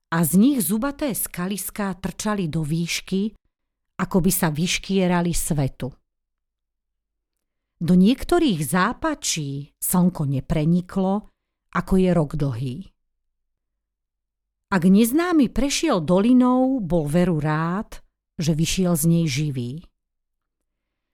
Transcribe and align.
a 0.07 0.23
z 0.23 0.39
nich 0.39 0.63
zubaté 0.63 1.11
skaliská 1.11 1.99
trčali 1.99 2.47
do 2.47 2.63
výšky, 2.63 3.35
ako 3.99 4.23
by 4.23 4.31
sa 4.31 4.55
vyškierali 4.55 5.35
svetu. 5.35 5.91
Do 7.75 7.99
niektorých 7.99 8.63
zápačí 8.63 9.75
slnko 9.83 10.31
nepreniklo, 10.31 11.27
ako 11.75 11.93
je 11.99 12.09
rok 12.15 12.39
dlhý. 12.39 12.87
Ak 14.71 14.87
neznámy 14.87 15.51
prešiel 15.51 15.99
dolinou, 15.99 16.79
bol 16.79 17.03
veru 17.03 17.43
rád, 17.43 17.99
že 18.39 18.55
vyšiel 18.55 18.95
z 18.95 19.03
nej 19.05 19.25
živý. 19.27 19.71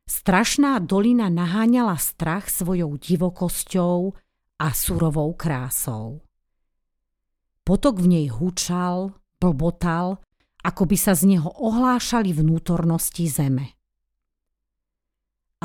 Strašná 0.06 0.78
dolina 0.86 1.34
naháňala 1.34 1.98
strach 1.98 2.54
svojou 2.54 2.94
divokosťou 3.02 4.14
a 4.62 4.68
surovou 4.70 5.34
krásou. 5.34 6.22
Potok 7.66 7.98
v 7.98 8.08
nej 8.14 8.28
hučal, 8.30 9.18
blbotal, 9.42 10.22
ako 10.62 10.84
by 10.86 10.98
sa 10.98 11.18
z 11.18 11.34
neho 11.34 11.50
ohlášali 11.50 12.30
vnútornosti 12.30 13.26
zeme. 13.26 13.74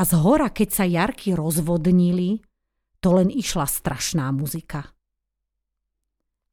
A 0.00 0.08
z 0.08 0.16
hora, 0.16 0.48
keď 0.48 0.68
sa 0.72 0.84
jarky 0.88 1.36
rozvodnili, 1.36 2.40
to 3.04 3.20
len 3.20 3.28
išla 3.28 3.68
strašná 3.68 4.32
muzika. 4.32 4.88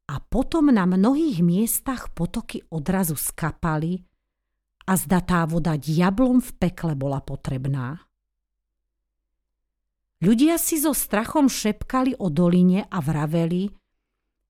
A 0.08 0.16
potom 0.24 0.72
na 0.72 0.84
mnohých 0.84 1.40
miestach 1.44 2.12
potoky 2.12 2.64
odrazu 2.72 3.16
skapali 3.16 4.04
a 4.88 4.94
zda 4.96 5.20
tá 5.20 5.44
voda 5.44 5.76
diablom 5.76 6.40
v 6.40 6.52
pekle 6.56 6.96
bola 6.96 7.20
potrebná. 7.20 8.08
Ľudia 10.24 10.58
si 10.58 10.82
so 10.82 10.98
strachom 10.98 11.46
šepkali 11.46 12.18
o 12.18 12.34
doline 12.34 12.90
a 12.90 12.98
vraveli, 13.04 13.70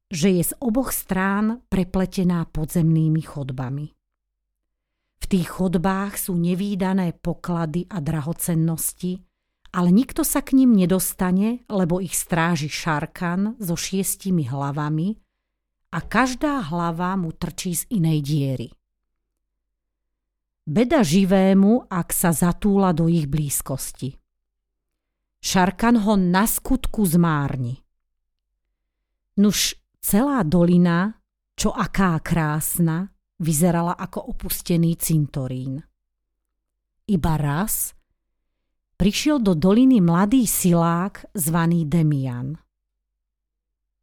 že 0.08 0.40
je 0.40 0.44
z 0.48 0.54
oboch 0.64 0.96
strán 0.96 1.60
prepletená 1.68 2.48
podzemnými 2.48 3.20
chodbami. 3.20 3.92
V 5.18 5.26
tých 5.28 5.50
chodbách 5.52 6.16
sú 6.16 6.40
nevýdané 6.40 7.20
poklady 7.20 7.84
a 7.92 8.00
drahocennosti, 8.00 9.20
ale 9.76 9.92
nikto 9.92 10.24
sa 10.24 10.40
k 10.40 10.56
ním 10.56 10.72
nedostane, 10.72 11.68
lebo 11.68 12.00
ich 12.00 12.16
stráži 12.16 12.72
šarkan 12.72 13.60
so 13.60 13.76
šiestimi 13.76 14.48
hlavami 14.48 15.20
a 15.92 16.00
každá 16.00 16.64
hlava 16.72 17.20
mu 17.20 17.36
trčí 17.36 17.76
z 17.76 17.84
inej 17.92 18.20
diery. 18.24 18.70
Beda 20.68 21.00
živému, 21.00 21.88
ak 21.88 22.12
sa 22.12 22.36
zatúla 22.36 22.92
do 22.92 23.08
ich 23.08 23.24
blízkosti. 23.24 24.20
Šarkan 25.40 26.04
ho 26.04 26.20
na 26.20 26.44
skutku 26.44 27.08
zmárni. 27.08 27.80
Nuž 29.40 29.80
celá 30.04 30.44
dolina, 30.44 31.24
čo 31.56 31.72
aká 31.72 32.20
krásna, 32.20 33.08
vyzerala 33.40 33.96
ako 33.96 34.36
opustený 34.36 35.00
cintorín. 35.00 35.80
Iba 37.08 37.40
raz 37.40 37.96
prišiel 39.00 39.40
do 39.40 39.56
doliny 39.56 40.04
mladý 40.04 40.44
silák 40.44 41.32
zvaný 41.32 41.88
Demian. 41.88 42.60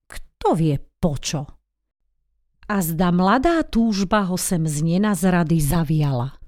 Kto 0.08 0.56
vie 0.56 0.80
počo? 0.80 1.44
A 2.72 2.80
zda 2.80 3.12
mladá 3.12 3.60
túžba 3.69 4.24
ho 4.24 4.41
sem 4.41 4.64
z 4.64 4.80
nenazrady 4.80 5.60
zaviala. 5.60 6.41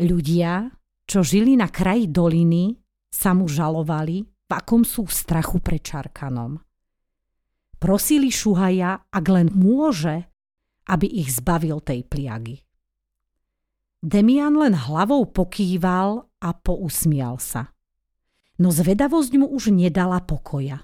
Ľudia, 0.00 0.72
čo 1.04 1.20
žili 1.20 1.60
na 1.60 1.68
kraji 1.68 2.08
doliny, 2.08 2.72
sa 3.12 3.36
mu 3.36 3.44
žalovali, 3.44 4.24
v 4.24 4.52
akom 4.56 4.80
sú 4.80 5.04
strachu 5.04 5.60
pred 5.60 5.84
Čarkanom. 5.84 6.56
Prosili 7.76 8.32
Šuhaja, 8.32 9.12
ak 9.12 9.24
len 9.28 9.52
môže, 9.52 10.24
aby 10.88 11.04
ich 11.04 11.36
zbavil 11.36 11.84
tej 11.84 12.08
pliagy. 12.08 12.64
Demian 14.00 14.56
len 14.56 14.72
hlavou 14.72 15.28
pokýval 15.28 16.24
a 16.40 16.48
pousmial 16.56 17.36
sa. 17.36 17.76
No 18.56 18.72
zvedavosť 18.72 19.32
mu 19.36 19.52
už 19.52 19.68
nedala 19.68 20.24
pokoja. 20.24 20.80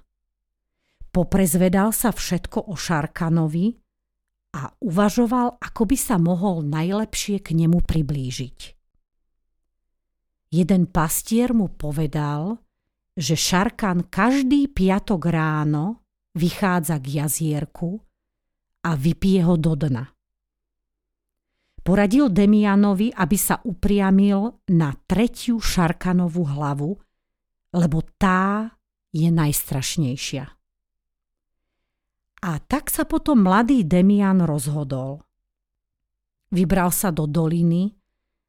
Poprezvedal 1.09 1.97
sa 1.97 2.13
všetko 2.13 2.69
o 2.69 2.77
Šarkanovi 2.77 3.73
a 4.61 4.69
uvažoval, 4.85 5.57
ako 5.57 5.83
by 5.89 5.97
sa 5.97 6.21
mohol 6.21 6.61
najlepšie 6.69 7.41
k 7.41 7.57
nemu 7.57 7.81
priblížiť. 7.81 8.76
Jeden 10.53 10.87
pastier 10.87 11.51
mu 11.51 11.73
povedal, 11.75 12.63
že 13.17 13.35
Šarkan 13.35 14.13
každý 14.13 14.69
piatok 14.71 15.23
ráno 15.33 16.05
vychádza 16.37 17.01
k 17.01 17.25
jazierku 17.25 17.97
a 18.85 18.91
vypije 18.95 19.41
ho 19.43 19.57
do 19.57 19.73
dna. 19.73 20.05
Poradil 21.81 22.29
Demianovi, 22.29 23.15
aby 23.15 23.37
sa 23.39 23.63
upriamil 23.63 24.69
na 24.75 24.91
tretiu 25.07 25.63
Šarkanovú 25.63 26.43
hlavu, 26.45 26.99
lebo 27.73 27.99
tá 28.19 28.75
je 29.15 29.31
najstrašnejšia. 29.31 30.45
A 32.37 32.51
tak 32.69 32.93
sa 32.93 33.09
potom 33.09 33.41
mladý 33.41 33.87
Demian 33.89 34.45
rozhodol. 34.45 35.25
Vybral 36.53 36.93
sa 36.93 37.09
do 37.11 37.25
doliny, 37.25 37.96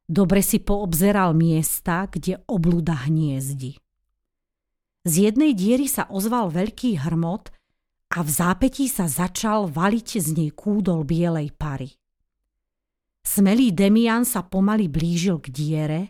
Dobre 0.08 0.40
si 0.40 0.56
poobzeral 0.56 1.36
miesta, 1.36 2.08
kde 2.08 2.40
oblúda 2.48 2.96
hniezdi. 3.04 3.76
Z 5.04 5.12
jednej 5.28 5.52
diery 5.52 5.84
sa 5.84 6.08
ozval 6.08 6.48
veľký 6.48 7.04
hrmot 7.04 7.52
a 8.16 8.24
v 8.24 8.30
zápetí 8.32 8.88
sa 8.88 9.04
začal 9.04 9.68
valiť 9.68 10.08
z 10.16 10.28
nej 10.32 10.50
kúdol 10.56 11.04
bielej 11.04 11.52
pary. 11.52 11.92
Smelý 13.20 13.76
Demian 13.76 14.24
sa 14.24 14.48
pomaly 14.48 14.88
blížil 14.88 15.44
k 15.44 15.52
diere, 15.52 16.00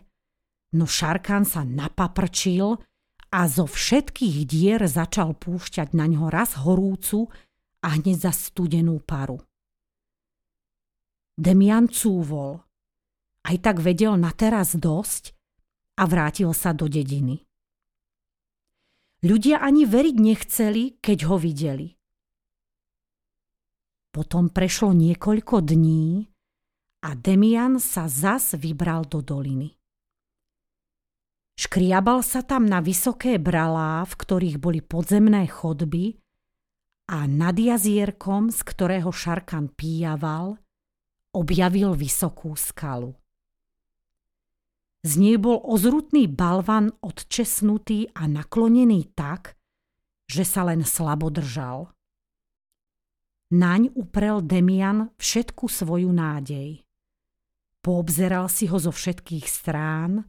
no 0.79 0.87
Šarkan 0.87 1.43
sa 1.43 1.67
napaprčil 1.67 2.79
a 3.35 3.39
zo 3.51 3.67
všetkých 3.67 4.47
dier 4.47 4.79
začal 4.87 5.35
púšťať 5.35 5.91
na 5.91 6.07
ňo 6.07 6.31
raz 6.31 6.55
horúcu 6.55 7.27
a 7.83 7.99
hneď 7.99 8.15
za 8.15 8.31
studenú 8.31 9.03
paru. 9.03 9.43
Demian 11.35 11.91
cúvol– 11.91 12.63
aj 13.45 13.55
tak 13.63 13.77
vedel 13.79 14.15
na 14.19 14.31
teraz 14.35 14.75
dosť 14.75 15.35
a 15.99 16.03
vrátil 16.07 16.51
sa 16.55 16.75
do 16.75 16.87
dediny. 16.87 17.43
Ľudia 19.19 19.59
ani 19.59 19.83
veriť 19.83 20.15
nechceli, 20.15 20.83
keď 21.03 21.27
ho 21.27 21.35
videli. 21.35 21.87
Potom 24.15 24.47
prešlo 24.47 24.95
niekoľko 24.95 25.59
dní 25.59 26.23
a 27.03 27.15
Demian 27.19 27.83
sa 27.83 28.07
zas 28.07 28.55
vybral 28.55 29.05
do 29.05 29.19
doliny. 29.19 29.75
Škriabal 31.59 32.23
sa 32.23 32.39
tam 32.39 32.63
na 32.63 32.79
vysoké 32.79 33.35
bralá, 33.35 34.07
v 34.07 34.13
ktorých 34.15 34.57
boli 34.63 34.79
podzemné 34.79 35.43
chodby 35.51 36.15
a 37.11 37.27
nad 37.27 37.59
jazierkom, 37.59 38.47
z 38.47 38.59
ktorého 38.63 39.11
Šarkan 39.11 39.67
píjaval, 39.75 40.55
objavil 41.35 41.91
vysokú 41.99 42.55
skalu. 42.55 43.11
Z 44.99 45.15
nej 45.15 45.39
bol 45.39 45.63
ozrutný 45.63 46.27
balvan 46.27 46.91
odčesnutý 46.99 48.11
a 48.11 48.27
naklonený 48.27 49.15
tak, 49.15 49.55
že 50.27 50.43
sa 50.43 50.67
len 50.67 50.83
slabo 50.83 51.31
držal. 51.31 51.95
Naň 53.49 53.95
uprel 53.95 54.45
Demian 54.45 55.09
všetku 55.17 55.71
svoju 55.71 56.11
nádej. 56.11 56.83
Poobzeral 57.79 58.51
si 58.51 58.67
ho 58.67 58.77
zo 58.77 58.91
všetkých 58.91 59.45
strán 59.47 60.21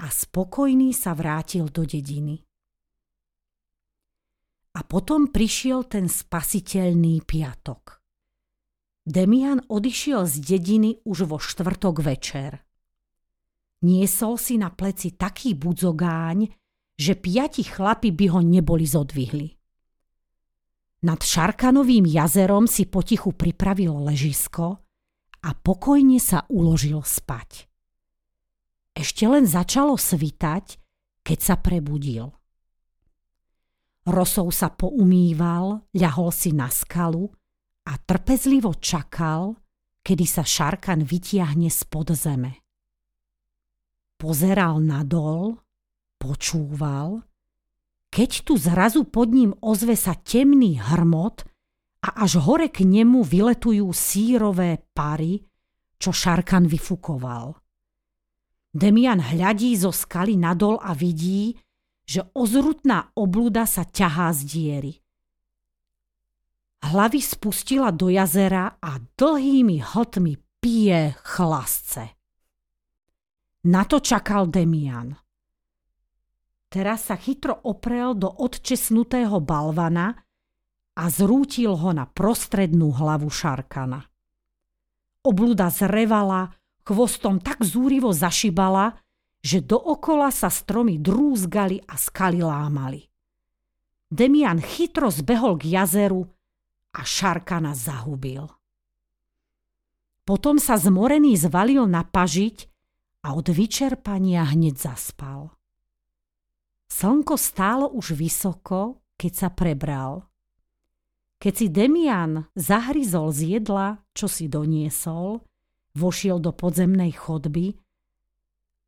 a 0.00 0.06
spokojný 0.06 0.94
sa 0.94 1.12
vrátil 1.12 1.66
do 1.68 1.82
dediny. 1.82 2.40
A 4.76 4.80
potom 4.84 5.32
prišiel 5.32 5.88
ten 5.88 6.06
spasiteľný 6.06 7.24
piatok. 7.24 8.00
Demian 9.02 9.64
odišiel 9.66 10.28
z 10.28 10.34
dediny 10.42 10.90
už 11.02 11.26
vo 11.26 11.38
štvrtok 11.40 12.04
večer. 12.04 12.65
Niesol 13.84 14.40
si 14.40 14.56
na 14.56 14.72
pleci 14.72 15.12
taký 15.12 15.52
budzogáň, 15.52 16.48
že 16.96 17.12
piati 17.12 17.60
chlapi 17.60 18.08
by 18.08 18.26
ho 18.32 18.40
neboli 18.40 18.88
zodvihli. 18.88 19.52
Nad 21.04 21.20
Šarkanovým 21.20 22.08
jazerom 22.08 22.64
si 22.64 22.88
potichu 22.88 23.36
pripravil 23.36 23.92
ležisko 24.08 24.80
a 25.44 25.50
pokojne 25.52 26.16
sa 26.16 26.48
uložil 26.48 27.04
spať. 27.04 27.68
Ešte 28.96 29.28
len 29.28 29.44
začalo 29.44 30.00
svitať, 30.00 30.80
keď 31.20 31.38
sa 31.38 31.60
prebudil. 31.60 32.32
Rosou 34.08 34.48
sa 34.48 34.72
poumýval, 34.72 35.84
ľahol 35.92 36.30
si 36.32 36.56
na 36.56 36.72
skalu 36.72 37.28
a 37.86 37.92
trpezlivo 38.00 38.72
čakal, 38.80 39.60
kedy 40.00 40.24
sa 40.24 40.42
Šarkan 40.42 41.04
vytiahne 41.04 41.68
spod 41.68 42.16
zeme. 42.16 42.65
Pozeral 44.26 44.82
nadol, 44.82 45.54
počúval, 46.18 47.22
keď 48.10 48.30
tu 48.42 48.58
zrazu 48.58 49.06
pod 49.06 49.30
ním 49.30 49.54
ozve 49.62 49.94
sa 49.94 50.18
temný 50.18 50.82
hrmot 50.82 51.46
a 52.02 52.26
až 52.26 52.42
hore 52.42 52.66
k 52.74 52.82
nemu 52.82 53.22
vyletujú 53.22 53.86
sírové 53.94 54.82
pary, 54.90 55.46
čo 56.02 56.10
Šarkan 56.10 56.66
vyfukoval. 56.66 57.54
Demian 58.74 59.22
hľadí 59.22 59.78
zo 59.78 59.94
skaly 59.94 60.34
nadol 60.34 60.82
a 60.82 60.90
vidí, 60.90 61.54
že 62.02 62.26
ozrutná 62.34 63.14
obluda 63.14 63.62
sa 63.62 63.86
ťahá 63.86 64.34
z 64.34 64.40
diery. 64.42 64.94
Hlavy 66.82 67.22
spustila 67.22 67.94
do 67.94 68.10
jazera 68.10 68.74
a 68.82 68.98
dlhými 68.98 69.86
hltmi 69.86 70.34
pije 70.58 71.14
chlasce. 71.22 72.15
Na 73.66 73.82
to 73.82 73.98
čakal 73.98 74.46
Demian. 74.46 75.10
Teraz 76.70 77.10
sa 77.10 77.18
chytro 77.18 77.66
oprel 77.66 78.14
do 78.14 78.30
odčesnutého 78.30 79.42
balvana 79.42 80.14
a 80.94 81.04
zrútil 81.10 81.74
ho 81.74 81.90
na 81.90 82.06
prostrednú 82.06 82.94
hlavu 82.94 83.26
Šarkana. 83.26 84.06
Obluda 85.26 85.66
zrevala, 85.74 86.54
chvostom 86.86 87.42
tak 87.42 87.66
zúrivo 87.66 88.14
zašibala, 88.14 89.02
že 89.42 89.66
dookola 89.66 90.30
sa 90.30 90.46
stromy 90.46 91.02
drúzgali 91.02 91.82
a 91.90 91.98
skaly 91.98 92.46
lámali. 92.46 93.02
Demian 94.06 94.62
chytro 94.62 95.10
zbehol 95.10 95.58
k 95.58 95.74
jazeru 95.74 96.22
a 96.94 97.02
Šarkana 97.02 97.74
zahubil. 97.74 98.46
Potom 100.22 100.62
sa 100.62 100.78
zmorený 100.78 101.34
zvalil 101.34 101.82
na 101.90 102.06
pažiť 102.06 102.75
a 103.26 103.34
od 103.34 103.50
vyčerpania 103.50 104.46
hneď 104.46 104.78
zaspal. 104.78 105.50
Slnko 106.86 107.34
stálo 107.34 107.90
už 107.90 108.14
vysoko, 108.14 109.02
keď 109.18 109.32
sa 109.34 109.48
prebral. 109.50 110.30
Keď 111.42 111.52
si 111.52 111.66
Demian 111.66 112.46
zahryzol 112.54 113.34
z 113.34 113.58
jedla, 113.58 113.98
čo 114.14 114.30
si 114.30 114.46
doniesol, 114.46 115.42
vošiel 115.98 116.38
do 116.38 116.54
podzemnej 116.54 117.10
chodby 117.18 117.74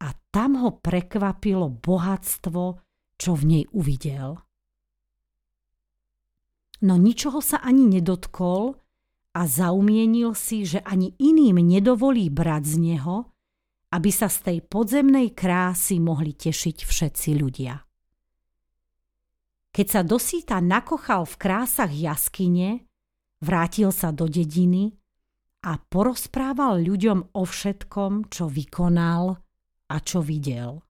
a 0.07 0.15
tam 0.31 0.63
ho 0.63 0.71
prekvapilo 0.79 1.67
bohatstvo, 1.67 2.65
čo 3.19 3.31
v 3.35 3.43
nej 3.43 3.65
uvidel. 3.75 4.39
No 6.79 6.95
ničoho 6.95 7.43
sa 7.43 7.59
ani 7.59 7.91
nedotkol 7.91 8.79
a 9.35 9.43
zaumienil 9.51 10.39
si, 10.39 10.63
že 10.63 10.79
ani 10.87 11.19
iným 11.19 11.59
nedovolí 11.59 12.31
brať 12.31 12.63
z 12.71 12.77
neho, 12.79 13.35
aby 13.89 14.11
sa 14.13 14.29
z 14.29 14.39
tej 14.45 14.59
podzemnej 14.69 15.33
krásy 15.33 15.97
mohli 15.97 16.37
tešiť 16.37 16.77
všetci 16.85 17.31
ľudia. 17.41 17.75
Keď 19.73 19.87
sa 19.87 20.03
dosýta 20.05 20.59
nakochal 20.61 21.25
v 21.25 21.35
krásach 21.39 21.93
jaskyne, 21.93 22.85
vrátil 23.41 23.95
sa 23.95 24.11
do 24.13 24.27
dediny 24.27 24.99
a 25.65 25.79
porozprával 25.79 26.83
ľuďom 26.83 27.35
o 27.35 27.43
všetkom, 27.45 28.33
čo 28.33 28.51
vykonal 28.51 29.39
a 29.89 29.97
čo 30.03 30.21
videl. 30.21 30.83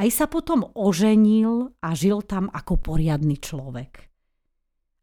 Aj 0.00 0.08
sa 0.08 0.24
potom 0.30 0.64
oženil 0.72 1.76
a 1.84 1.92
žil 1.92 2.24
tam 2.24 2.48
ako 2.48 2.80
poriadny 2.80 3.36
človek. 3.36 4.08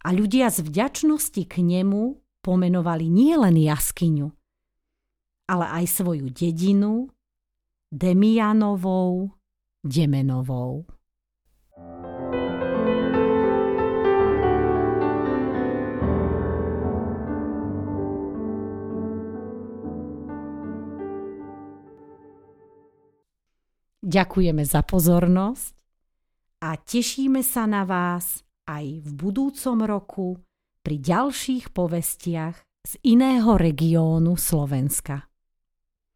A 0.08 0.16
ľudia 0.16 0.50
z 0.50 0.66
vďačnosti 0.66 1.44
k 1.46 1.62
nemu 1.62 2.18
pomenovali 2.42 3.12
nielen 3.12 3.60
jaskyňu, 3.60 4.34
ale 5.48 5.66
aj 5.84 5.86
svoju 5.88 6.28
dedinu 6.30 7.08
Demianovou 7.88 9.32
Demenovou. 9.80 10.84
Ďakujeme 24.08 24.64
za 24.64 24.88
pozornosť 24.88 25.76
a 26.64 26.80
tešíme 26.80 27.44
sa 27.44 27.68
na 27.68 27.84
vás 27.84 28.40
aj 28.64 29.04
v 29.04 29.10
budúcom 29.12 29.84
roku 29.84 30.28
pri 30.80 30.96
ďalších 30.96 31.76
povestiach 31.76 32.56
z 32.88 32.94
iného 33.04 33.60
regiónu 33.60 34.40
Slovenska. 34.40 35.27